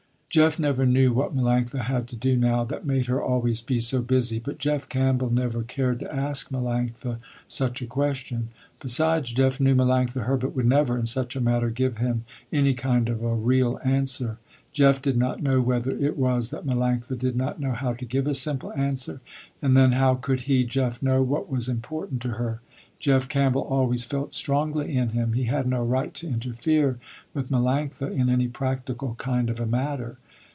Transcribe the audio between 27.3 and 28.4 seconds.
with Melanctha in